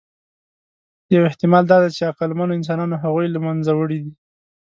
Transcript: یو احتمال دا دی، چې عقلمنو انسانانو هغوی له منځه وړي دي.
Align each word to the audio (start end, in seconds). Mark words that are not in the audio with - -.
یو 1.13 1.21
احتمال 1.29 1.63
دا 1.71 1.77
دی، 1.83 1.89
چې 1.97 2.03
عقلمنو 2.11 2.57
انسانانو 2.59 3.01
هغوی 3.03 3.27
له 3.31 3.39
منځه 3.45 3.71
وړي 3.75 3.97
دي. 4.03 4.11